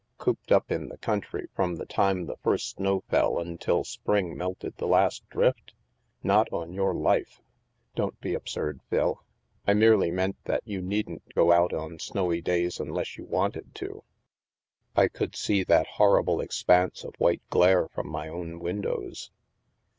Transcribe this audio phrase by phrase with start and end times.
[0.17, 4.75] Cooped up in the country from the time the first snow fell until spring melted
[4.77, 5.75] the last drift?
[6.23, 7.43] Not on your life!"
[7.95, 9.23] THE MAELSTROM 193 "Don't be absurd, Phil.
[9.67, 14.01] I merely meant that you needn't go out on snowy days unless you wanted to/'"
[14.95, 19.29] I could see that horrible expanse of white glare from my own windows."